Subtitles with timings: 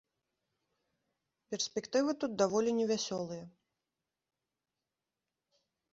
[1.51, 3.45] Перспектывы тут даволі невясёлыя.